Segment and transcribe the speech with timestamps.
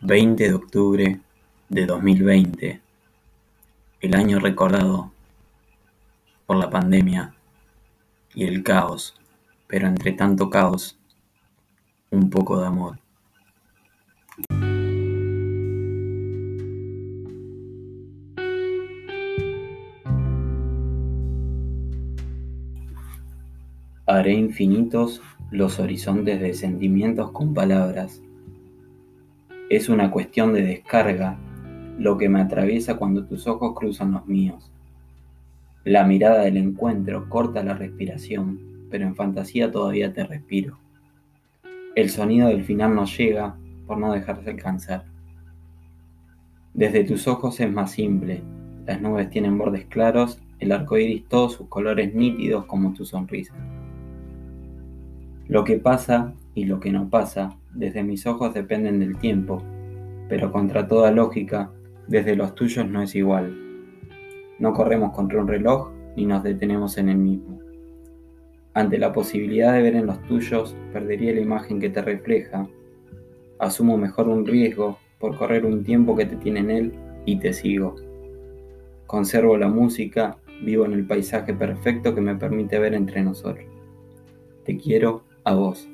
[0.00, 1.20] 20 de octubre
[1.68, 2.80] de 2020,
[4.00, 5.10] el año recordado
[6.46, 7.34] por la pandemia
[8.32, 9.16] y el caos,
[9.66, 10.96] pero entre tanto caos,
[12.10, 13.00] un poco de amor.
[24.06, 28.22] Haré infinitos los horizontes de sentimientos con palabras.
[29.70, 31.36] Es una cuestión de descarga
[31.98, 34.72] lo que me atraviesa cuando tus ojos cruzan los míos.
[35.84, 40.78] La mirada del encuentro corta la respiración, pero en fantasía todavía te respiro.
[41.94, 45.04] El sonido del final no llega por no dejarse alcanzar.
[46.72, 48.42] Desde tus ojos es más simple,
[48.86, 53.54] las nubes tienen bordes claros, el arco iris todos sus colores nítidos como tu sonrisa.
[55.48, 59.62] Lo que pasa y lo que no pasa desde mis ojos dependen del tiempo,
[60.28, 61.70] pero contra toda lógica,
[62.06, 63.56] desde los tuyos no es igual.
[64.58, 67.60] No corremos contra un reloj ni nos detenemos en el mismo.
[68.74, 72.68] Ante la posibilidad de ver en los tuyos, perdería la imagen que te refleja.
[73.58, 76.92] Asumo mejor un riesgo por correr un tiempo que te tiene en él
[77.24, 77.96] y te sigo.
[79.06, 83.64] Conservo la música, vivo en el paisaje perfecto que me permite ver entre nosotros.
[84.64, 85.88] Te quiero a vos.